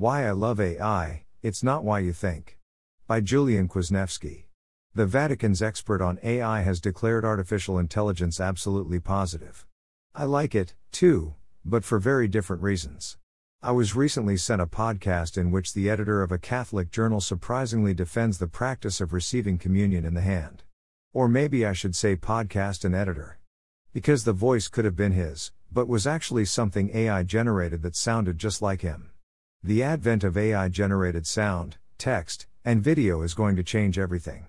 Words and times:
Why 0.00 0.26
I 0.26 0.30
Love 0.30 0.58
AI 0.62 1.24
It's 1.42 1.62
Not 1.62 1.84
Why 1.84 1.98
You 1.98 2.14
Think. 2.14 2.56
By 3.06 3.20
Julian 3.20 3.68
Kwasniewski. 3.68 4.44
The 4.94 5.04
Vatican's 5.04 5.60
expert 5.60 6.00
on 6.00 6.18
AI 6.22 6.62
has 6.62 6.80
declared 6.80 7.22
artificial 7.22 7.78
intelligence 7.78 8.40
absolutely 8.40 8.98
positive. 8.98 9.66
I 10.14 10.24
like 10.24 10.54
it, 10.54 10.74
too, 10.90 11.34
but 11.66 11.84
for 11.84 11.98
very 11.98 12.28
different 12.28 12.62
reasons. 12.62 13.18
I 13.62 13.72
was 13.72 13.94
recently 13.94 14.38
sent 14.38 14.62
a 14.62 14.66
podcast 14.66 15.36
in 15.36 15.50
which 15.50 15.74
the 15.74 15.90
editor 15.90 16.22
of 16.22 16.32
a 16.32 16.38
Catholic 16.38 16.90
journal 16.90 17.20
surprisingly 17.20 17.92
defends 17.92 18.38
the 18.38 18.46
practice 18.46 19.02
of 19.02 19.12
receiving 19.12 19.58
communion 19.58 20.06
in 20.06 20.14
the 20.14 20.22
hand. 20.22 20.62
Or 21.12 21.28
maybe 21.28 21.66
I 21.66 21.74
should 21.74 21.94
say 21.94 22.16
podcast 22.16 22.86
and 22.86 22.94
editor. 22.94 23.38
Because 23.92 24.24
the 24.24 24.32
voice 24.32 24.66
could 24.66 24.86
have 24.86 24.96
been 24.96 25.12
his, 25.12 25.52
but 25.70 25.88
was 25.88 26.06
actually 26.06 26.46
something 26.46 26.90
AI 26.96 27.22
generated 27.22 27.82
that 27.82 27.96
sounded 27.96 28.38
just 28.38 28.62
like 28.62 28.80
him. 28.80 29.09
The 29.62 29.82
advent 29.82 30.24
of 30.24 30.38
AI 30.38 30.70
generated 30.70 31.26
sound, 31.26 31.76
text, 31.98 32.46
and 32.64 32.82
video 32.82 33.20
is 33.20 33.34
going 33.34 33.56
to 33.56 33.62
change 33.62 33.98
everything. 33.98 34.46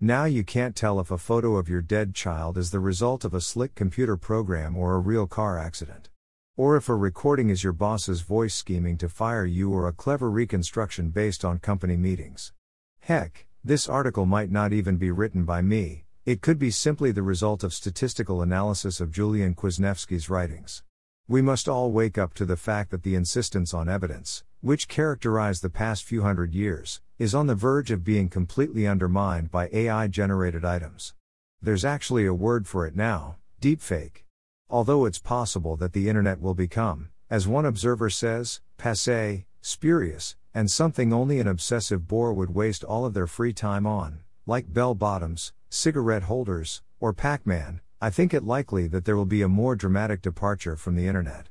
Now 0.00 0.24
you 0.24 0.42
can't 0.42 0.74
tell 0.74 0.98
if 0.98 1.12
a 1.12 1.18
photo 1.18 1.56
of 1.56 1.68
your 1.68 1.80
dead 1.80 2.12
child 2.12 2.58
is 2.58 2.72
the 2.72 2.80
result 2.80 3.24
of 3.24 3.34
a 3.34 3.40
slick 3.40 3.76
computer 3.76 4.16
program 4.16 4.76
or 4.76 4.94
a 4.94 4.98
real 4.98 5.28
car 5.28 5.60
accident. 5.60 6.08
Or 6.56 6.76
if 6.76 6.88
a 6.88 6.96
recording 6.96 7.50
is 7.50 7.62
your 7.62 7.72
boss's 7.72 8.22
voice 8.22 8.52
scheming 8.52 8.98
to 8.98 9.08
fire 9.08 9.44
you 9.44 9.72
or 9.72 9.86
a 9.86 9.92
clever 9.92 10.28
reconstruction 10.28 11.10
based 11.10 11.44
on 11.44 11.60
company 11.60 11.96
meetings. 11.96 12.52
Heck, 12.98 13.46
this 13.62 13.88
article 13.88 14.26
might 14.26 14.50
not 14.50 14.72
even 14.72 14.96
be 14.96 15.12
written 15.12 15.44
by 15.44 15.62
me, 15.62 16.04
it 16.26 16.40
could 16.40 16.58
be 16.58 16.72
simply 16.72 17.12
the 17.12 17.22
result 17.22 17.62
of 17.62 17.72
statistical 17.72 18.42
analysis 18.42 19.00
of 19.00 19.12
Julian 19.12 19.54
Kwasniewski's 19.54 20.28
writings. 20.28 20.82
We 21.30 21.42
must 21.42 21.68
all 21.68 21.92
wake 21.92 22.16
up 22.16 22.32
to 22.34 22.46
the 22.46 22.56
fact 22.56 22.90
that 22.90 23.02
the 23.02 23.14
insistence 23.14 23.74
on 23.74 23.86
evidence, 23.86 24.44
which 24.62 24.88
characterized 24.88 25.60
the 25.60 25.68
past 25.68 26.04
few 26.04 26.22
hundred 26.22 26.54
years, 26.54 27.02
is 27.18 27.34
on 27.34 27.46
the 27.46 27.54
verge 27.54 27.90
of 27.90 28.02
being 28.02 28.30
completely 28.30 28.86
undermined 28.86 29.50
by 29.50 29.68
AI 29.70 30.06
generated 30.08 30.64
items. 30.64 31.12
There's 31.60 31.84
actually 31.84 32.24
a 32.24 32.32
word 32.32 32.66
for 32.66 32.86
it 32.86 32.96
now 32.96 33.36
deepfake. 33.60 34.24
Although 34.70 35.04
it's 35.04 35.18
possible 35.18 35.76
that 35.76 35.92
the 35.92 36.08
internet 36.08 36.40
will 36.40 36.54
become, 36.54 37.10
as 37.28 37.46
one 37.46 37.66
observer 37.66 38.08
says, 38.08 38.62
passe, 38.78 39.44
spurious, 39.60 40.34
and 40.54 40.70
something 40.70 41.12
only 41.12 41.40
an 41.40 41.46
obsessive 41.46 42.08
bore 42.08 42.32
would 42.32 42.54
waste 42.54 42.84
all 42.84 43.04
of 43.04 43.12
their 43.12 43.26
free 43.26 43.52
time 43.52 43.86
on, 43.86 44.20
like 44.46 44.72
bell 44.72 44.94
bottoms, 44.94 45.52
cigarette 45.68 46.22
holders, 46.22 46.80
or 47.00 47.12
Pac 47.12 47.46
Man, 47.46 47.82
I 48.00 48.10
think 48.10 48.32
it 48.32 48.44
likely 48.44 48.86
that 48.86 49.04
there 49.04 49.16
will 49.16 49.24
be 49.24 49.42
a 49.42 49.48
more 49.48 49.74
dramatic 49.74 50.22
departure 50.22 50.76
from 50.76 50.94
the 50.94 51.08
internet. 51.08 51.48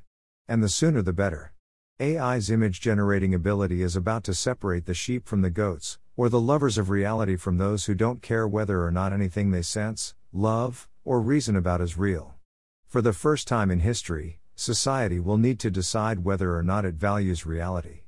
And 0.47 0.63
the 0.63 0.69
sooner 0.69 1.01
the 1.01 1.11
better. 1.11 1.51
AI's 1.99 2.49
image 2.49 2.79
generating 2.79 3.33
ability 3.33 3.81
is 3.81 3.97
about 3.97 4.23
to 4.23 4.33
separate 4.33 4.85
the 4.85 4.93
sheep 4.93 5.27
from 5.27 5.41
the 5.41 5.49
goats, 5.49 5.99
or 6.15 6.29
the 6.29 6.39
lovers 6.39 6.77
of 6.77 6.89
reality 6.89 7.35
from 7.35 7.57
those 7.57 7.85
who 7.85 7.93
don't 7.93 8.21
care 8.21 8.47
whether 8.47 8.85
or 8.85 8.91
not 8.91 9.11
anything 9.11 9.51
they 9.51 9.61
sense, 9.61 10.15
love, 10.31 10.87
or 11.03 11.19
reason 11.19 11.57
about 11.57 11.81
is 11.81 11.97
real. 11.97 12.35
For 12.87 13.01
the 13.01 13.11
first 13.11 13.45
time 13.45 13.69
in 13.69 13.81
history, 13.81 14.39
society 14.55 15.19
will 15.19 15.37
need 15.37 15.59
to 15.59 15.69
decide 15.69 16.23
whether 16.23 16.55
or 16.55 16.63
not 16.63 16.85
it 16.85 16.95
values 16.95 17.45
reality. 17.45 18.03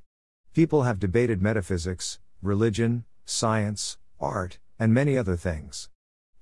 People 0.54 0.84
have 0.84 0.98
debated 0.98 1.42
metaphysics, 1.42 2.20
religion, 2.40 3.04
science, 3.26 3.98
art, 4.18 4.58
and 4.78 4.94
many 4.94 5.18
other 5.18 5.36
things. 5.36 5.90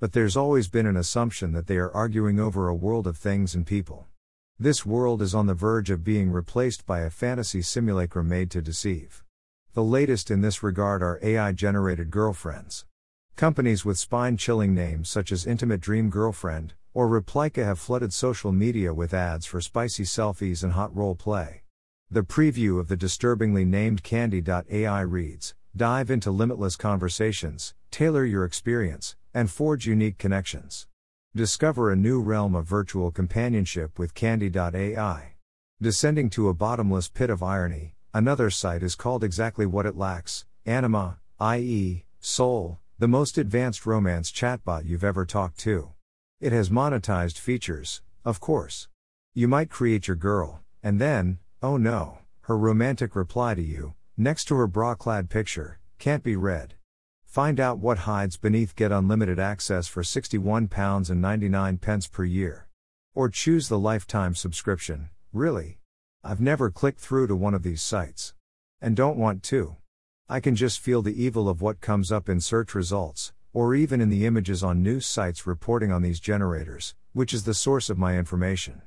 But 0.00 0.12
there's 0.12 0.36
always 0.36 0.68
been 0.68 0.86
an 0.86 0.96
assumption 0.96 1.52
that 1.52 1.66
they 1.66 1.77
are 1.77 1.91
arguing 1.91 2.38
over 2.38 2.68
a 2.68 2.74
world 2.74 3.08
of 3.08 3.16
things 3.16 3.56
and 3.56 3.66
people. 3.66 4.06
This 4.56 4.86
world 4.86 5.20
is 5.20 5.34
on 5.34 5.46
the 5.46 5.54
verge 5.54 5.91
of 5.91 6.04
being 6.04 6.30
replaced 6.30 6.86
by 6.86 7.00
a 7.00 7.10
fantasy 7.10 7.62
simulacrum 7.62 8.28
made 8.28 8.50
to 8.52 8.62
deceive. 8.62 9.24
The 9.74 9.82
latest 9.82 10.30
in 10.30 10.41
this 10.41 10.62
regard 10.62 11.02
are 11.02 11.19
AI 11.22 11.50
generated 11.50 12.10
girlfriends. 12.10 12.86
Companies 13.34 13.84
with 13.84 13.98
spine 13.98 14.36
chilling 14.36 14.72
names 14.72 15.08
such 15.08 15.32
as 15.32 15.46
Intimate 15.46 15.80
Dream 15.80 16.10
Girlfriend 16.10 16.74
or 16.94 17.08
Replika 17.08 17.64
have 17.64 17.78
flooded 17.78 18.12
social 18.12 18.50
media 18.50 18.94
with 18.94 19.14
ads 19.14 19.47
for 19.47 19.60
spicy 19.60 20.04
selfies 20.04 20.62
and 20.62 20.72
hot 20.72 20.94
role 20.97 21.14
play. 21.14 21.62
The 22.10 22.22
preview 22.22 22.81
of 22.81 22.88
the 22.88 22.97
disturbingly 22.97 23.64
named 23.64 24.03
Candy.ai 24.03 25.00
reads 25.03 25.54
Dive 25.76 26.10
into 26.10 26.31
limitless 26.31 26.75
conversations, 26.76 27.75
tailor 27.91 28.25
your 28.25 28.44
experience, 28.44 29.16
and 29.33 29.50
forge 29.50 29.87
unique 29.87 30.19
connections. 30.19 30.87
Discover 31.34 31.91
a 31.93 31.97
new 31.97 32.21
realm 32.21 32.55
of 32.55 32.66
virtual 32.66 33.11
companionship 33.11 33.99
with 33.99 34.15
Candy.ai. 34.15 35.34
Descending 35.81 36.31
to 36.31 36.49
a 36.49 36.55
bottomless 36.55 37.09
pit 37.09 37.31
of 37.31 37.43
irony, 37.43 37.94
another 38.12 38.50
site 38.50 38.83
is 38.83 38.94
called 38.94 39.22
exactly 39.22 39.67
what 39.67 39.87
it 39.87 39.97
lacks 39.97 40.44
Anima, 40.67 41.19
i.e., 41.38 42.05
soul, 42.21 42.78
the 42.99 43.06
most 43.06 43.38
advanced 43.38 43.87
romance 43.87 44.33
chatbot 44.33 44.84
you've 44.84 45.05
ever 45.05 45.25
talked 45.25 45.59
to. 45.61 45.93
It 46.41 46.53
has 46.53 46.71
monetized 46.71 47.38
features, 47.38 48.03
of 48.25 48.41
course. 48.41 48.88
You 49.34 49.47
might 49.49 49.71
create 49.71 50.09
your 50.09 50.17
girl, 50.17 50.62
and 50.83 51.00
then, 51.00 51.38
oh 51.62 51.77
no, 51.77 52.19
her 52.43 52.56
romantic 52.56 53.15
reply 53.15 53.55
to 53.55 53.62
you, 53.62 53.94
next 54.17 54.47
to 54.47 54.56
her 54.56 54.67
bra 54.67 54.94
clad 54.94 55.31
picture, 55.31 55.78
can't 55.99 56.25
be 56.25 56.34
read. 56.34 56.75
Find 57.28 57.61
out 57.61 57.78
what 57.78 57.99
hides 57.99 58.39
beneath 58.39 58.75
Get 58.75 58.91
unlimited 58.91 59.39
access 59.39 59.87
for 59.87 60.03
£61.99 60.03 62.11
per 62.11 62.25
year. 62.25 62.69
Or 63.15 63.28
choose 63.28 63.69
the 63.69 63.78
lifetime 63.78 64.34
subscription, 64.34 65.11
really. 65.31 65.78
I've 66.25 66.41
never 66.41 66.71
clicked 66.71 67.00
through 67.00 67.27
to 67.27 67.37
one 67.37 67.53
of 67.53 67.62
these 67.62 67.83
sites. 67.83 68.33
And 68.81 68.97
don't 68.97 69.19
want 69.19 69.43
to. 69.44 69.77
I 70.27 70.41
can 70.41 70.56
just 70.56 70.81
feel 70.81 71.03
the 71.03 71.22
evil 71.22 71.50
of 71.50 71.61
what 71.61 71.83
comes 71.83 72.11
up 72.11 72.31
in 72.31 72.41
search 72.41 72.75
results, 72.75 73.34
or 73.53 73.75
even 73.75 74.00
in 74.00 74.09
the 74.09 74.25
images 74.25 74.62
on 74.62 74.83
news 74.83 75.05
sites 75.05 75.47
reporting 75.47 75.93
on 75.93 76.00
these 76.00 76.21
generators, 76.21 76.94
which 77.12 77.34
is 77.34 77.44
the 77.44 77.53
source 77.53 77.91
of 77.91 77.99
my 77.99 78.17
information. 78.17 78.81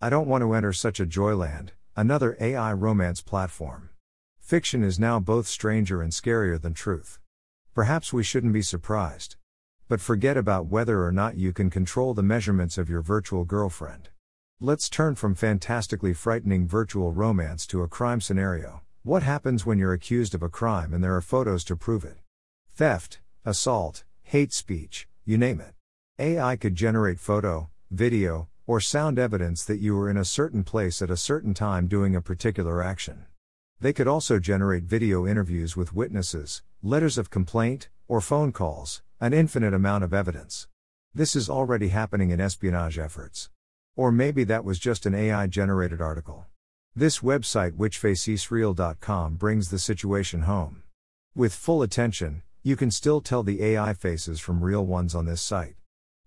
I 0.00 0.08
don't 0.08 0.28
want 0.28 0.40
to 0.40 0.54
enter 0.54 0.72
such 0.72 0.98
a 0.98 1.04
joyland, 1.04 1.72
another 1.94 2.38
AI 2.40 2.72
romance 2.72 3.20
platform. 3.20 3.90
Fiction 4.38 4.82
is 4.82 4.98
now 4.98 5.20
both 5.20 5.46
stranger 5.46 6.00
and 6.00 6.10
scarier 6.10 6.58
than 6.58 6.72
truth. 6.72 7.18
Perhaps 7.74 8.12
we 8.12 8.22
shouldn't 8.22 8.52
be 8.52 8.60
surprised. 8.60 9.36
But 9.88 10.02
forget 10.02 10.36
about 10.36 10.66
whether 10.66 11.02
or 11.02 11.10
not 11.10 11.38
you 11.38 11.54
can 11.54 11.70
control 11.70 12.12
the 12.12 12.22
measurements 12.22 12.76
of 12.76 12.90
your 12.90 13.00
virtual 13.00 13.46
girlfriend. 13.46 14.10
Let's 14.60 14.90
turn 14.90 15.14
from 15.14 15.34
fantastically 15.34 16.12
frightening 16.12 16.68
virtual 16.68 17.12
romance 17.12 17.66
to 17.68 17.82
a 17.82 17.88
crime 17.88 18.20
scenario. 18.20 18.82
What 19.04 19.22
happens 19.22 19.64
when 19.64 19.78
you're 19.78 19.94
accused 19.94 20.34
of 20.34 20.42
a 20.42 20.50
crime 20.50 20.92
and 20.92 21.02
there 21.02 21.16
are 21.16 21.22
photos 21.22 21.64
to 21.64 21.76
prove 21.76 22.04
it? 22.04 22.18
Theft, 22.68 23.20
assault, 23.42 24.04
hate 24.22 24.52
speech, 24.52 25.08
you 25.24 25.38
name 25.38 25.58
it. 25.58 25.74
AI 26.18 26.56
could 26.56 26.74
generate 26.74 27.18
photo, 27.18 27.70
video, 27.90 28.48
or 28.66 28.80
sound 28.80 29.18
evidence 29.18 29.64
that 29.64 29.80
you 29.80 29.96
were 29.96 30.10
in 30.10 30.18
a 30.18 30.26
certain 30.26 30.62
place 30.62 31.00
at 31.00 31.10
a 31.10 31.16
certain 31.16 31.54
time 31.54 31.86
doing 31.86 32.14
a 32.14 32.20
particular 32.20 32.82
action. 32.82 33.24
They 33.80 33.94
could 33.94 34.06
also 34.06 34.38
generate 34.38 34.84
video 34.84 35.26
interviews 35.26 35.74
with 35.74 35.94
witnesses, 35.94 36.62
letters 36.84 37.16
of 37.16 37.30
complaint, 37.30 37.88
or 38.08 38.20
phone 38.20 38.50
calls, 38.50 39.02
an 39.20 39.32
infinite 39.32 39.72
amount 39.72 40.02
of 40.02 40.12
evidence. 40.12 40.66
This 41.14 41.36
is 41.36 41.48
already 41.48 41.88
happening 41.88 42.30
in 42.30 42.40
espionage 42.40 42.98
efforts. 42.98 43.50
Or 43.94 44.10
maybe 44.10 44.42
that 44.44 44.64
was 44.64 44.80
just 44.80 45.06
an 45.06 45.14
AI 45.14 45.46
generated 45.46 46.00
article. 46.00 46.46
This 46.96 47.20
website, 47.20 47.72
whichfaceisreal.com, 47.72 49.36
brings 49.36 49.70
the 49.70 49.78
situation 49.78 50.42
home. 50.42 50.82
With 51.36 51.54
full 51.54 51.82
attention, 51.82 52.42
you 52.64 52.74
can 52.74 52.90
still 52.90 53.20
tell 53.20 53.44
the 53.44 53.62
AI 53.62 53.94
faces 53.94 54.40
from 54.40 54.64
real 54.64 54.84
ones 54.84 55.14
on 55.14 55.26
this 55.26 55.40
site. 55.40 55.76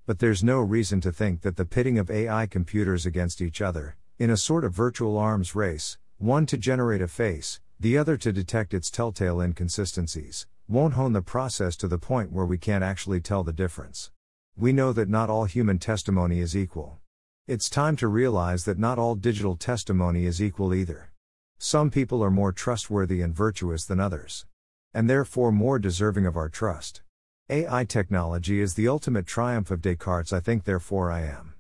But 0.06 0.20
there's 0.20 0.42
no 0.42 0.62
reason 0.62 1.02
to 1.02 1.12
think 1.12 1.42
that 1.42 1.58
the 1.58 1.66
pitting 1.66 2.00
of 2.00 2.10
AI 2.10 2.46
computers 2.46 3.06
against 3.06 3.42
each 3.42 3.62
other, 3.62 3.98
in 4.18 4.30
a 4.30 4.38
sort 4.38 4.64
of 4.64 4.74
virtual 4.74 5.18
arms 5.18 5.54
race, 5.54 5.98
one 6.18 6.46
to 6.46 6.58
generate 6.58 7.02
a 7.02 7.10
face, 7.10 7.60
the 7.80 7.98
other 7.98 8.18
to 8.18 8.32
detect 8.32 8.74
its 8.74 8.90
telltale 8.90 9.42
inconsistencies, 9.42 10.48
won't 10.68 10.94
hone 10.94 11.14
the 11.14 11.22
process 11.22 11.76
to 11.76 11.88
the 11.88 11.98
point 11.98 12.32
where 12.32 12.46
we 12.46 12.58
can't 12.58 12.84
actually 12.84 13.22
tell 13.22 13.44
the 13.44 13.54
difference. 13.54 14.12
We 14.58 14.72
know 14.72 14.94
that 14.94 15.10
not 15.10 15.30
all 15.30 15.46
human 15.46 15.80
testimony 15.80 16.40
is 16.40 16.56
equal. 16.56 17.00
It's 17.48 17.70
time 17.70 17.96
to 17.98 18.08
realize 18.08 18.66
that 18.66 18.80
not 18.80 18.98
all 18.98 19.14
digital 19.14 19.56
testimony 19.56 20.26
is 20.26 20.42
equal 20.42 20.74
either. 20.74 21.12
Some 21.60 21.92
people 21.92 22.24
are 22.24 22.32
more 22.32 22.52
trustworthy 22.52 23.22
and 23.22 23.36
virtuous 23.36 23.86
than 23.86 24.00
others. 24.00 24.46
And 24.94 25.08
therefore 25.10 25.52
more 25.52 25.78
deserving 25.78 26.26
of 26.26 26.36
our 26.36 26.50
trust. 26.50 27.04
AI 27.50 27.86
technology 27.86 28.62
is 28.62 28.74
the 28.74 28.88
ultimate 28.88 29.28
triumph 29.28 29.70
of 29.70 29.82
Descartes' 29.82 30.34
I 30.34 30.40
think 30.40 30.64
therefore 30.64 31.12
I 31.12 31.22
am. 31.22 31.54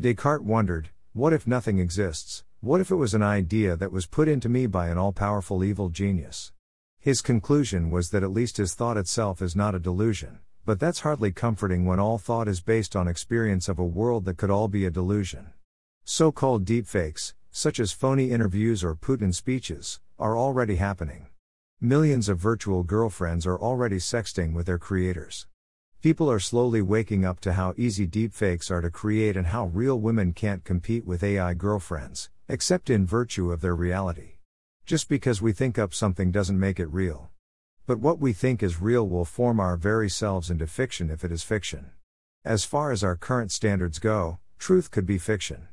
Descartes 0.00 0.46
wondered, 0.46 0.88
what 1.12 1.34
if 1.34 1.46
nothing 1.46 1.78
exists? 1.78 2.44
What 2.60 2.80
if 2.80 2.90
it 2.90 2.96
was 2.96 3.12
an 3.12 3.22
idea 3.22 3.76
that 3.76 3.92
was 3.92 4.06
put 4.06 4.28
into 4.28 4.48
me 4.48 4.66
by 4.66 4.88
an 4.88 4.96
all 4.96 5.12
powerful 5.12 5.62
evil 5.62 5.90
genius? 5.90 6.52
His 6.98 7.20
conclusion 7.20 7.90
was 7.90 8.10
that 8.10 8.22
at 8.22 8.30
least 8.30 8.56
his 8.56 8.74
thought 8.74 8.96
itself 8.96 9.42
is 9.42 9.54
not 9.54 9.74
a 9.74 9.78
delusion, 9.78 10.38
but 10.64 10.80
that's 10.80 11.00
hardly 11.00 11.32
comforting 11.32 11.84
when 11.84 12.00
all 12.00 12.16
thought 12.16 12.48
is 12.48 12.62
based 12.62 12.96
on 12.96 13.08
experience 13.08 13.68
of 13.68 13.78
a 13.78 13.84
world 13.84 14.24
that 14.24 14.38
could 14.38 14.50
all 14.50 14.68
be 14.68 14.86
a 14.86 14.90
delusion. 14.90 15.52
So 16.04 16.32
called 16.32 16.64
deepfakes, 16.64 17.34
such 17.50 17.78
as 17.78 17.92
phony 17.92 18.30
interviews 18.30 18.82
or 18.82 18.96
Putin 18.96 19.34
speeches, 19.34 20.00
are 20.18 20.36
already 20.36 20.76
happening. 20.76 21.26
Millions 21.78 22.26
of 22.26 22.38
virtual 22.38 22.84
girlfriends 22.84 23.46
are 23.46 23.60
already 23.60 23.98
sexting 23.98 24.54
with 24.54 24.64
their 24.64 24.78
creators. 24.78 25.46
People 26.06 26.30
are 26.30 26.38
slowly 26.38 26.82
waking 26.82 27.24
up 27.24 27.40
to 27.40 27.54
how 27.54 27.74
easy 27.76 28.06
deepfakes 28.06 28.70
are 28.70 28.80
to 28.80 28.92
create 28.92 29.36
and 29.36 29.48
how 29.48 29.66
real 29.66 29.98
women 29.98 30.32
can't 30.32 30.62
compete 30.62 31.04
with 31.04 31.24
AI 31.24 31.52
girlfriends, 31.54 32.30
except 32.48 32.90
in 32.90 33.04
virtue 33.04 33.50
of 33.50 33.60
their 33.60 33.74
reality. 33.74 34.34
Just 34.84 35.08
because 35.08 35.42
we 35.42 35.52
think 35.52 35.80
up 35.80 35.92
something 35.92 36.30
doesn't 36.30 36.60
make 36.60 36.78
it 36.78 36.86
real. 36.92 37.30
But 37.88 37.98
what 37.98 38.20
we 38.20 38.32
think 38.32 38.62
is 38.62 38.80
real 38.80 39.08
will 39.08 39.24
form 39.24 39.58
our 39.58 39.76
very 39.76 40.08
selves 40.08 40.48
into 40.48 40.68
fiction 40.68 41.10
if 41.10 41.24
it 41.24 41.32
is 41.32 41.42
fiction. 41.42 41.90
As 42.44 42.64
far 42.64 42.92
as 42.92 43.02
our 43.02 43.16
current 43.16 43.50
standards 43.50 43.98
go, 43.98 44.38
truth 44.60 44.92
could 44.92 45.06
be 45.06 45.18
fiction. 45.18 45.66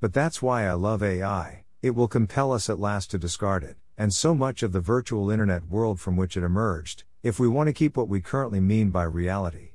But 0.00 0.12
that's 0.12 0.42
why 0.42 0.66
I 0.66 0.72
love 0.72 1.04
AI, 1.04 1.62
it 1.82 1.94
will 1.94 2.08
compel 2.08 2.50
us 2.50 2.68
at 2.68 2.80
last 2.80 3.12
to 3.12 3.16
discard 3.18 3.62
it, 3.62 3.76
and 3.96 4.12
so 4.12 4.34
much 4.34 4.64
of 4.64 4.72
the 4.72 4.80
virtual 4.80 5.30
internet 5.30 5.68
world 5.68 6.00
from 6.00 6.16
which 6.16 6.36
it 6.36 6.42
emerged, 6.42 7.04
if 7.22 7.38
we 7.38 7.46
want 7.46 7.68
to 7.68 7.72
keep 7.72 7.96
what 7.96 8.08
we 8.08 8.20
currently 8.20 8.58
mean 8.58 8.90
by 8.90 9.04
reality. 9.04 9.67